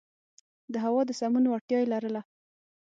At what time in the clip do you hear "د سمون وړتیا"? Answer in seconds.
1.07-1.77